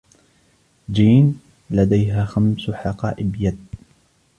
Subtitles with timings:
[0.91, 1.39] جين
[1.71, 3.65] لديها خمس حقائب يد.